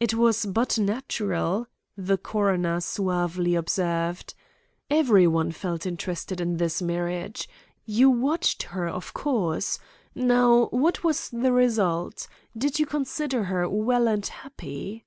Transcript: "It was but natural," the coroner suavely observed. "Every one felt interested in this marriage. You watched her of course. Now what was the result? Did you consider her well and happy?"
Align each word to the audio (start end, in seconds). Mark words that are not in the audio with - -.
"It 0.00 0.14
was 0.14 0.46
but 0.46 0.78
natural," 0.78 1.66
the 1.98 2.16
coroner 2.16 2.80
suavely 2.80 3.54
observed. 3.54 4.32
"Every 4.88 5.26
one 5.26 5.52
felt 5.52 5.84
interested 5.84 6.40
in 6.40 6.56
this 6.56 6.80
marriage. 6.80 7.46
You 7.84 8.08
watched 8.08 8.62
her 8.62 8.88
of 8.88 9.12
course. 9.12 9.78
Now 10.14 10.68
what 10.70 11.04
was 11.04 11.28
the 11.28 11.52
result? 11.52 12.26
Did 12.56 12.78
you 12.78 12.86
consider 12.86 13.44
her 13.44 13.68
well 13.68 14.08
and 14.08 14.24
happy?" 14.26 15.04